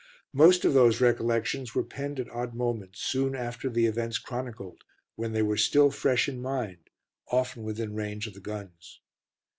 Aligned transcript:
Most 0.33 0.65
of 0.65 0.73
those 0.73 0.99
recollections 0.99 1.75
were 1.75 1.83
penned 1.83 2.19
at 2.19 2.27
odd 2.31 2.55
moments, 2.55 3.01
soon 3.01 3.35
after 3.35 3.69
the 3.69 3.85
events 3.85 4.17
chronicled, 4.17 4.83
when 5.15 5.31
they 5.31 5.43
were 5.43 5.57
still 5.57 5.91
fresh 5.91 6.27
in 6.27 6.41
mind, 6.41 6.89
often 7.29 7.61
within 7.61 7.93
range 7.93 8.25
of 8.25 8.33
the 8.33 8.39
guns. 8.39 8.99